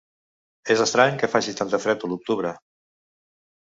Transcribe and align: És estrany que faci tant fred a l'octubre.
És 0.75 0.81
estrany 0.85 1.19
que 1.23 1.29
faci 1.35 1.55
tant 1.61 1.71
fred 1.85 2.07
a 2.07 2.09
l'octubre. 2.15 2.55